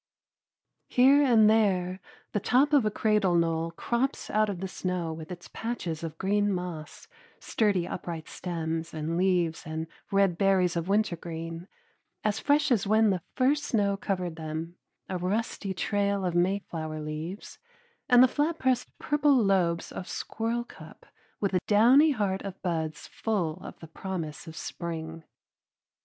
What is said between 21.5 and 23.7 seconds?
a downy heart of buds full